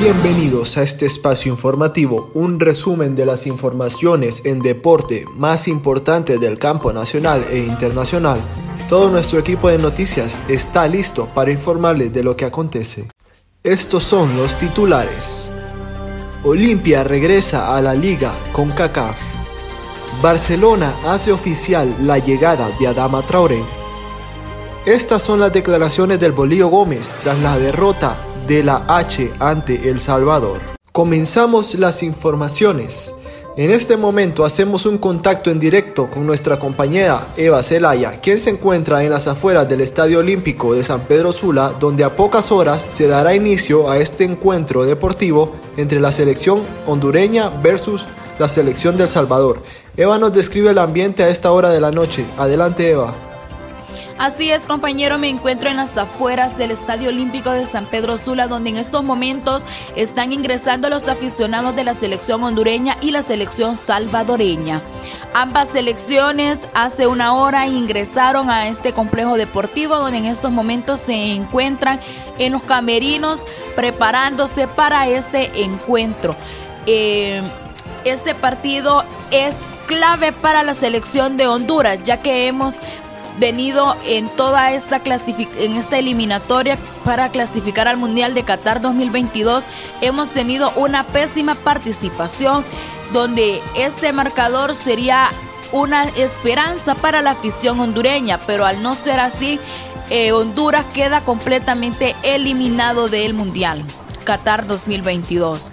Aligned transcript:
Bienvenidos 0.00 0.78
a 0.78 0.82
este 0.82 1.04
espacio 1.04 1.52
informativo, 1.52 2.30
un 2.32 2.58
resumen 2.58 3.14
de 3.14 3.26
las 3.26 3.46
informaciones 3.46 4.46
en 4.46 4.62
deporte 4.62 5.26
más 5.36 5.68
importantes 5.68 6.40
del 6.40 6.58
campo 6.58 6.90
nacional 6.90 7.44
e 7.50 7.58
internacional. 7.58 8.40
Todo 8.88 9.10
nuestro 9.10 9.38
equipo 9.38 9.68
de 9.68 9.76
noticias 9.76 10.40
está 10.48 10.88
listo 10.88 11.26
para 11.34 11.50
informarles 11.50 12.14
de 12.14 12.22
lo 12.22 12.34
que 12.34 12.46
acontece. 12.46 13.08
Estos 13.62 14.02
son 14.02 14.34
los 14.38 14.58
titulares. 14.58 15.50
Olimpia 16.44 17.04
regresa 17.04 17.76
a 17.76 17.82
la 17.82 17.94
liga 17.94 18.32
con 18.52 18.70
CACAF. 18.70 19.18
Barcelona 20.22 20.96
hace 21.04 21.30
oficial 21.30 21.94
la 22.00 22.16
llegada 22.16 22.70
de 22.80 22.86
Adama 22.86 23.20
Traoré. 23.20 23.62
Estas 24.86 25.20
son 25.22 25.40
las 25.40 25.52
declaraciones 25.52 26.18
del 26.18 26.32
Bolío 26.32 26.68
Gómez 26.68 27.16
tras 27.22 27.38
la 27.40 27.58
derrota 27.58 28.29
de 28.50 28.64
la 28.64 28.84
H 28.88 29.30
ante 29.38 29.88
El 29.88 30.00
Salvador. 30.00 30.58
Comenzamos 30.90 31.76
las 31.76 32.02
informaciones. 32.02 33.14
En 33.56 33.70
este 33.70 33.96
momento 33.96 34.44
hacemos 34.44 34.86
un 34.86 34.98
contacto 34.98 35.52
en 35.52 35.60
directo 35.60 36.10
con 36.10 36.26
nuestra 36.26 36.58
compañera 36.58 37.28
Eva 37.36 37.62
Zelaya, 37.62 38.20
quien 38.20 38.40
se 38.40 38.50
encuentra 38.50 39.04
en 39.04 39.10
las 39.10 39.28
afueras 39.28 39.68
del 39.68 39.82
Estadio 39.82 40.18
Olímpico 40.18 40.74
de 40.74 40.82
San 40.82 41.02
Pedro 41.02 41.32
Sula, 41.32 41.76
donde 41.78 42.02
a 42.02 42.16
pocas 42.16 42.50
horas 42.50 42.82
se 42.82 43.06
dará 43.06 43.36
inicio 43.36 43.88
a 43.88 43.98
este 43.98 44.24
encuentro 44.24 44.82
deportivo 44.82 45.52
entre 45.76 46.00
la 46.00 46.10
selección 46.10 46.62
hondureña 46.88 47.50
versus 47.50 48.08
la 48.40 48.48
selección 48.48 48.96
del 48.96 49.08
Salvador. 49.08 49.62
Eva 49.96 50.18
nos 50.18 50.32
describe 50.32 50.70
el 50.70 50.78
ambiente 50.78 51.22
a 51.22 51.28
esta 51.28 51.52
hora 51.52 51.70
de 51.70 51.80
la 51.80 51.92
noche. 51.92 52.24
Adelante 52.36 52.90
Eva. 52.90 53.29
Así 54.20 54.50
es, 54.50 54.66
compañero, 54.66 55.16
me 55.16 55.30
encuentro 55.30 55.70
en 55.70 55.78
las 55.78 55.96
afueras 55.96 56.58
del 56.58 56.72
Estadio 56.72 57.08
Olímpico 57.08 57.52
de 57.52 57.64
San 57.64 57.86
Pedro 57.86 58.18
Sula, 58.18 58.48
donde 58.48 58.68
en 58.68 58.76
estos 58.76 59.02
momentos 59.02 59.62
están 59.96 60.34
ingresando 60.34 60.90
los 60.90 61.08
aficionados 61.08 61.74
de 61.74 61.84
la 61.84 61.94
selección 61.94 62.44
hondureña 62.44 62.98
y 63.00 63.12
la 63.12 63.22
selección 63.22 63.76
salvadoreña. 63.76 64.82
Ambas 65.32 65.68
selecciones 65.68 66.68
hace 66.74 67.06
una 67.06 67.32
hora 67.32 67.66
ingresaron 67.66 68.50
a 68.50 68.68
este 68.68 68.92
complejo 68.92 69.38
deportivo 69.38 69.96
donde 69.96 70.18
en 70.18 70.26
estos 70.26 70.52
momentos 70.52 71.00
se 71.00 71.32
encuentran 71.32 71.98
en 72.36 72.52
los 72.52 72.62
camerinos 72.62 73.46
preparándose 73.74 74.68
para 74.68 75.08
este 75.08 75.62
encuentro. 75.64 76.36
Eh, 76.84 77.40
este 78.04 78.34
partido 78.34 79.02
es 79.30 79.60
clave 79.90 80.30
para 80.30 80.62
la 80.62 80.72
selección 80.72 81.36
de 81.36 81.48
Honduras, 81.48 82.04
ya 82.04 82.18
que 82.18 82.46
hemos 82.46 82.76
venido 83.38 83.96
en 84.04 84.28
toda 84.28 84.72
esta 84.72 85.00
en 85.04 85.76
esta 85.76 85.98
eliminatoria 85.98 86.78
para 87.04 87.30
clasificar 87.30 87.88
al 87.88 87.96
Mundial 87.96 88.34
de 88.34 88.44
Qatar 88.44 88.80
2022 88.80 89.64
hemos 90.00 90.30
tenido 90.30 90.72
una 90.76 91.06
pésima 91.06 91.54
participación 91.54 92.64
donde 93.12 93.60
este 93.76 94.12
marcador 94.12 94.74
sería 94.74 95.28
una 95.72 96.04
esperanza 96.04 96.94
para 96.94 97.22
la 97.22 97.32
afición 97.32 97.80
hondureña, 97.80 98.40
pero 98.46 98.66
al 98.66 98.82
no 98.82 98.94
ser 98.94 99.20
así, 99.20 99.60
eh, 100.10 100.32
Honduras 100.32 100.84
queda 100.92 101.20
completamente 101.24 102.16
eliminado 102.22 103.08
del 103.08 103.34
Mundial 103.34 103.84
Qatar 104.24 104.66
2022. 104.66 105.70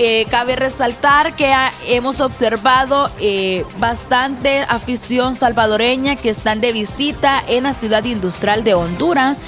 Eh, 0.00 0.26
cabe 0.30 0.54
resaltar 0.54 1.34
que 1.34 1.52
hemos 1.86 2.20
observado 2.20 3.10
eh, 3.18 3.64
bastante 3.78 4.60
afición 4.60 5.34
salvadoreña 5.34 6.14
que 6.14 6.30
están 6.30 6.60
de 6.60 6.72
visita 6.72 7.42
en 7.48 7.64
la 7.64 7.72
ciudad 7.72 8.04
industrial 8.04 8.62
de 8.62 8.74
Honduras 8.74 9.38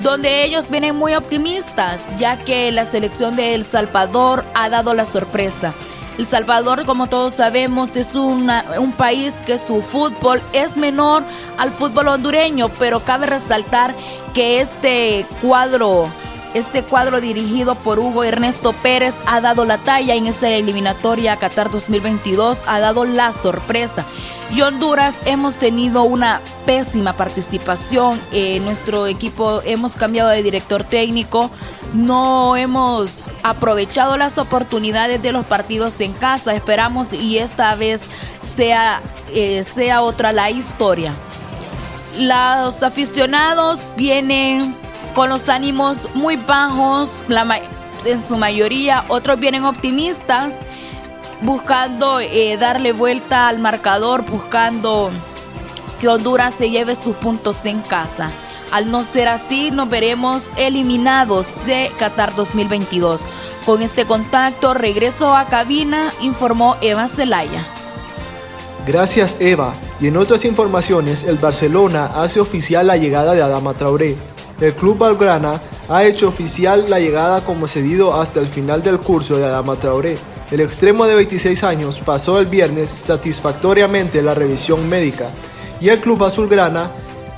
donde 0.00 0.44
ellos 0.44 0.70
vienen 0.70 0.96
muy 0.96 1.14
optimistas, 1.14 2.06
ya 2.18 2.38
que 2.38 2.72
la 2.72 2.86
selección 2.86 3.36
de 3.36 3.54
El 3.54 3.64
Salvador 3.64 4.44
ha 4.54 4.70
dado 4.70 4.94
la 4.94 5.04
sorpresa. 5.04 5.74
El 6.18 6.26
Salvador, 6.26 6.84
como 6.86 7.06
todos 7.06 7.34
sabemos, 7.34 7.96
es 7.96 8.14
un 8.14 8.94
país 8.96 9.40
que 9.42 9.58
su 9.58 9.82
fútbol 9.82 10.42
es 10.52 10.76
menor 10.76 11.22
al 11.58 11.70
fútbol 11.70 12.08
hondureño, 12.08 12.68
pero 12.78 13.04
cabe 13.04 13.26
resaltar 13.26 13.94
que 14.34 14.60
este 14.60 15.26
cuadro 15.40 16.08
este 16.54 16.82
cuadro 16.82 17.20
dirigido 17.20 17.74
por 17.74 17.98
Hugo 17.98 18.24
Ernesto 18.24 18.72
Pérez 18.72 19.14
ha 19.26 19.40
dado 19.40 19.64
la 19.64 19.78
talla 19.78 20.14
en 20.14 20.26
esta 20.26 20.48
eliminatoria 20.48 21.36
Qatar 21.36 21.70
2022, 21.70 22.62
ha 22.66 22.80
dado 22.80 23.04
la 23.04 23.32
sorpresa. 23.32 24.04
Y 24.52 24.62
Honduras 24.62 25.14
hemos 25.26 25.56
tenido 25.56 26.02
una 26.02 26.40
pésima 26.66 27.12
participación. 27.12 28.20
en 28.32 28.64
nuestro 28.64 29.06
equipo 29.06 29.62
hemos 29.64 29.96
cambiado 29.96 30.30
de 30.30 30.42
director 30.42 30.82
técnico. 30.82 31.50
No 31.94 32.56
hemos 32.56 33.30
aprovechado 33.44 34.16
las 34.16 34.38
oportunidades 34.38 35.22
de 35.22 35.32
los 35.32 35.46
partidos 35.46 36.00
en 36.00 36.12
casa. 36.12 36.54
Esperamos 36.54 37.12
y 37.12 37.38
esta 37.38 37.76
vez 37.76 38.02
sea, 38.40 39.00
eh, 39.32 39.62
sea 39.62 40.02
otra 40.02 40.32
la 40.32 40.50
historia. 40.50 41.14
Los 42.18 42.82
aficionados 42.82 43.92
vienen 43.96 44.76
con 45.14 45.28
los 45.28 45.48
ánimos 45.48 46.08
muy 46.14 46.36
bajos, 46.36 47.22
en 48.04 48.22
su 48.22 48.36
mayoría, 48.36 49.04
otros 49.08 49.38
vienen 49.40 49.64
optimistas, 49.64 50.60
buscando 51.42 52.20
eh, 52.20 52.56
darle 52.58 52.92
vuelta 52.92 53.48
al 53.48 53.58
marcador, 53.58 54.24
buscando 54.24 55.10
que 56.00 56.08
Honduras 56.08 56.54
se 56.54 56.70
lleve 56.70 56.94
sus 56.94 57.16
puntos 57.16 57.64
en 57.66 57.80
casa. 57.80 58.30
Al 58.70 58.90
no 58.90 59.02
ser 59.02 59.28
así, 59.28 59.70
nos 59.70 59.88
veremos 59.88 60.50
eliminados 60.56 61.56
de 61.66 61.90
Qatar 61.98 62.34
2022. 62.36 63.22
Con 63.66 63.82
este 63.82 64.06
contacto, 64.06 64.74
regreso 64.74 65.34
a 65.36 65.46
cabina, 65.46 66.12
informó 66.20 66.76
Eva 66.80 67.08
Zelaya. 67.08 67.66
Gracias 68.86 69.36
Eva. 69.40 69.74
Y 70.00 70.06
en 70.06 70.16
otras 70.16 70.44
informaciones, 70.44 71.24
el 71.24 71.36
Barcelona 71.36 72.06
hace 72.14 72.40
oficial 72.40 72.86
la 72.86 72.96
llegada 72.96 73.34
de 73.34 73.42
Adama 73.42 73.74
Traoré, 73.74 74.16
el 74.60 74.74
club 74.74 74.98
Valgrana 74.98 75.60
ha 75.88 76.04
hecho 76.04 76.28
oficial 76.28 76.86
la 76.88 77.00
llegada 77.00 77.42
como 77.44 77.66
cedido 77.66 78.14
hasta 78.14 78.40
el 78.40 78.46
final 78.46 78.82
del 78.82 78.98
curso 78.98 79.36
de 79.36 79.44
Adama 79.46 79.76
Traoré. 79.76 80.18
El 80.50 80.60
extremo 80.60 81.06
de 81.06 81.14
26 81.14 81.64
años 81.64 81.98
pasó 82.04 82.38
el 82.38 82.46
viernes 82.46 82.90
satisfactoriamente 82.90 84.22
la 84.22 84.34
revisión 84.34 84.88
médica 84.88 85.30
y 85.80 85.88
el 85.88 86.00
club 86.00 86.24
azulgrana 86.24 86.90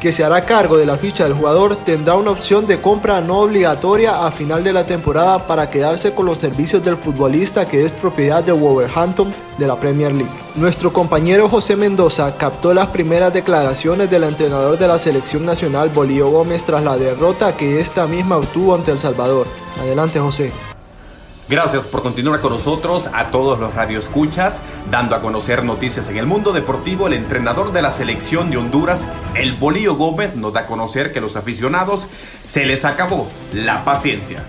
que 0.03 0.11
se 0.11 0.25
hará 0.25 0.45
cargo 0.45 0.77
de 0.77 0.85
la 0.85 0.97
ficha 0.97 1.23
del 1.23 1.33
jugador, 1.33 1.77
tendrá 1.77 2.17
una 2.17 2.33
opción 2.33 2.67
de 2.67 2.81
compra 2.81 3.21
no 3.21 3.39
obligatoria 3.39 4.27
a 4.27 4.33
final 4.33 4.65
de 4.65 4.73
la 4.73 4.85
temporada 4.85 5.47
para 5.47 5.71
quedarse 5.71 6.13
con 6.13 6.27
los 6.27 6.39
servicios 6.39 6.85
del 6.85 6.97
futbolista 6.97 7.69
que 7.69 7.85
es 7.85 7.93
propiedad 7.93 8.43
de 8.43 8.51
Wolverhampton 8.51 9.33
de 9.59 9.67
la 9.69 9.79
Premier 9.79 10.13
League. 10.13 10.33
Nuestro 10.57 10.93
compañero 10.93 11.49
José 11.49 11.77
Mendoza 11.77 12.37
captó 12.37 12.75
las 12.75 12.89
primeras 12.89 13.33
declaraciones 13.33 14.11
del 14.11 14.25
entrenador 14.25 14.77
de 14.77 14.89
la 14.89 14.99
selección 14.99 15.47
nacional 15.47 15.91
Bolío 15.91 16.31
Gómez 16.31 16.65
tras 16.65 16.83
la 16.83 16.97
derrota 16.97 17.57
que 17.57 17.79
esta 17.79 18.09
misma 18.09 18.39
obtuvo 18.39 18.75
ante 18.75 18.91
El 18.91 18.99
Salvador. 18.99 19.47
Adelante 19.81 20.19
José. 20.19 20.53
Gracias 21.53 21.87
por 21.87 22.03
continuar 22.03 22.41
con 22.41 22.55
nosotros 22.55 23.11
a 23.13 23.31
todos 23.31 23.59
los 23.59 23.75
radioescuchas, 23.75 24.63
dando 24.91 25.15
a 25.15 25.21
conocer 25.21 25.63
noticias 25.65 26.09
en 26.09 26.17
el 26.17 26.25
mundo 26.25 26.51
deportivo. 26.55 27.09
El 27.09 27.13
entrenador 27.13 27.75
de 27.75 27.83
la 27.83 27.93
selección 27.93 28.51
de 28.51 28.57
Honduras, 28.57 29.07
el 29.35 29.53
Bolío 29.53 29.95
Gómez, 29.95 30.35
nos 30.35 30.55
da 30.55 30.61
a 30.61 30.67
conocer 30.67 31.13
que 31.13 31.21
los 31.21 31.37
aficionados 31.37 32.07
se 32.47 32.65
les 32.65 32.87
acabó 32.87 33.29
la 33.53 33.85
paciencia. 33.85 34.47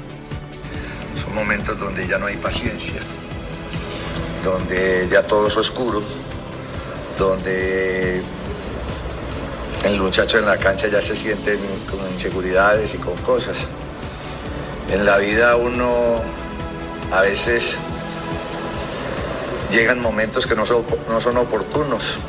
Son 1.21 1.35
momentos 1.35 1.77
donde 1.77 2.07
ya 2.07 2.17
no 2.19 2.27
hay 2.27 2.37
paciencia, 2.37 3.01
donde 4.41 5.09
ya 5.11 5.23
todo 5.23 5.47
es 5.47 5.57
oscuro, 5.57 6.01
donde 7.19 8.23
el 9.87 9.99
muchacho 9.99 10.39
en 10.39 10.45
la 10.45 10.55
cancha 10.55 10.87
ya 10.87 11.01
se 11.01 11.15
sienten 11.15 11.59
con 11.91 11.99
inseguridades 12.13 12.93
y 12.93 12.97
con 12.97 13.17
cosas. 13.17 13.67
En 14.89 15.03
la 15.03 15.17
vida 15.17 15.57
uno 15.57 16.42
a 17.11 17.21
veces 17.21 17.79
llegan 19.71 19.99
momentos 20.01 20.45
que 20.47 20.55
no 20.55 20.65
son, 20.65 20.83
no 21.09 21.19
son 21.19 21.37
oportunos. 21.37 22.19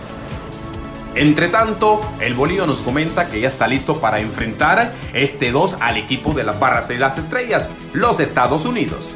Entre 1.15 1.49
tanto, 1.49 2.01
el 2.21 2.35
Bolío 2.35 2.67
nos 2.67 2.81
comenta 2.81 3.29
que 3.29 3.41
ya 3.41 3.49
está 3.49 3.69
listo 3.69 4.01
para 4.01 4.19
enfrentar 4.19 4.95
este 5.13 5.53
2 5.53 5.77
al 5.81 5.97
equipo 5.97 6.33
de 6.33 6.43
las 6.43 6.59
barras 6.59 6.91
y 6.91 6.97
las 6.97 7.19
estrellas, 7.19 7.69
los 7.93 8.19
Estados 8.19 8.65
Unidos. 8.65 9.13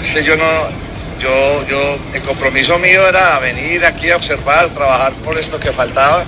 Es 0.00 0.12
que 0.12 0.22
yo 0.22 0.36
no, 0.36 0.44
yo, 1.18 1.66
yo, 1.66 1.98
el 2.14 2.22
compromiso 2.22 2.78
mío 2.78 3.06
era 3.06 3.38
venir 3.40 3.84
aquí 3.84 4.10
a 4.10 4.16
observar, 4.16 4.68
trabajar 4.68 5.12
por 5.24 5.36
esto 5.36 5.58
que 5.58 5.72
faltaba 5.72 6.24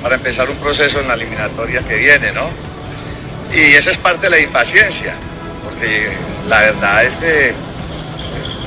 para 0.00 0.14
empezar 0.14 0.48
un 0.48 0.56
proceso 0.56 1.00
en 1.00 1.08
la 1.08 1.14
eliminatoria 1.14 1.82
que 1.82 1.96
viene, 1.96 2.32
¿no? 2.32 2.48
Y 3.52 3.74
esa 3.74 3.90
es 3.90 3.98
parte 3.98 4.26
de 4.26 4.30
la 4.30 4.38
impaciencia, 4.38 5.14
porque 5.64 6.08
la 6.48 6.60
verdad 6.60 7.04
es 7.04 7.16
que 7.16 7.52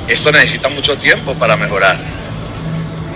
esto 0.08 0.32
necesita 0.32 0.70
mucho 0.70 0.98
tiempo 0.98 1.34
para 1.36 1.56
mejorar. 1.58 1.98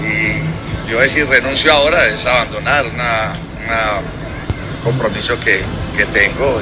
Y 0.01 0.89
yo 0.89 0.99
decir 0.99 1.27
renuncio 1.27 1.71
ahora 1.71 2.05
es 2.07 2.25
abandonar 2.25 2.85
un 2.85 4.83
compromiso 4.83 5.39
que, 5.39 5.63
tengo 6.13 6.61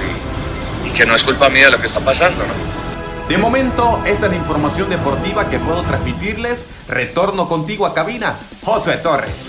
y, 0.85 0.89
que 0.91 1.05
no 1.05 1.15
es 1.15 1.23
culpa 1.23 1.49
mía 1.49 1.65
de 1.65 1.71
lo 1.71 1.79
que 1.79 1.87
está 1.87 1.99
pasando. 1.99 2.43
De 3.29 3.37
momento, 3.37 4.01
esta 4.05 4.25
es 4.25 4.31
la 4.31 4.37
información 4.37 4.89
deportiva 4.89 5.49
que 5.49 5.59
puedo 5.59 5.83
transmitirles. 5.83 6.65
Retorno 6.87 7.47
contigo 7.47 7.85
a 7.85 7.93
cabina, 7.93 8.33
José 8.63 8.97
Torres. 8.97 9.43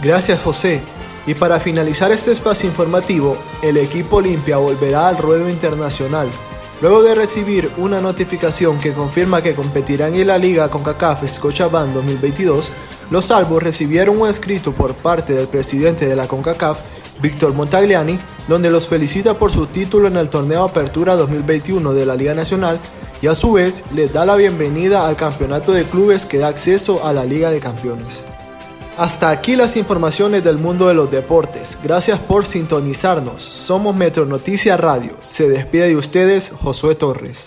Gracias 0.00 0.40
José. 0.42 0.82
Y 1.26 1.34
para 1.34 1.58
finalizar 1.58 2.12
este 2.12 2.30
espacio 2.30 2.68
informativo, 2.68 3.38
el 3.62 3.78
equipo 3.78 4.16
Olimpia 4.16 4.58
volverá 4.58 5.08
al 5.08 5.16
ruedo 5.16 5.48
internacional. 5.48 6.28
Luego 6.84 7.02
de 7.02 7.14
recibir 7.14 7.70
una 7.78 8.02
notificación 8.02 8.78
que 8.78 8.92
confirma 8.92 9.40
que 9.40 9.54
competirán 9.54 10.14
en 10.16 10.26
la 10.26 10.36
Liga 10.36 10.68
CONCACAF 10.68 11.26
Scotiabank 11.26 11.94
2022, 11.94 12.70
los 13.10 13.30
Albos 13.30 13.62
recibieron 13.62 14.20
un 14.20 14.28
escrito 14.28 14.72
por 14.72 14.94
parte 14.94 15.32
del 15.32 15.48
presidente 15.48 16.04
de 16.04 16.14
la 16.14 16.28
CONCACAF, 16.28 16.80
Víctor 17.22 17.54
Montagliani, 17.54 18.18
donde 18.48 18.70
los 18.70 18.86
felicita 18.86 19.32
por 19.32 19.50
su 19.50 19.64
título 19.64 20.08
en 20.08 20.18
el 20.18 20.28
torneo 20.28 20.62
Apertura 20.62 21.16
2021 21.16 21.94
de 21.94 22.04
la 22.04 22.16
Liga 22.16 22.34
Nacional 22.34 22.78
y 23.22 23.28
a 23.28 23.34
su 23.34 23.52
vez 23.52 23.82
les 23.94 24.12
da 24.12 24.26
la 24.26 24.36
bienvenida 24.36 25.08
al 25.08 25.16
campeonato 25.16 25.72
de 25.72 25.84
clubes 25.84 26.26
que 26.26 26.36
da 26.36 26.48
acceso 26.48 27.02
a 27.02 27.14
la 27.14 27.24
Liga 27.24 27.50
de 27.50 27.60
Campeones. 27.60 28.26
Hasta 28.96 29.30
aquí 29.30 29.56
las 29.56 29.76
informaciones 29.76 30.44
del 30.44 30.56
mundo 30.56 30.86
de 30.86 30.94
los 30.94 31.10
deportes. 31.10 31.76
Gracias 31.82 32.20
por 32.20 32.46
sintonizarnos. 32.46 33.42
Somos 33.42 33.96
Metro 33.96 34.24
Noticia 34.24 34.76
Radio. 34.76 35.16
Se 35.22 35.48
despide 35.48 35.88
de 35.88 35.96
ustedes 35.96 36.52
Josué 36.62 36.94
Torres. 36.94 37.42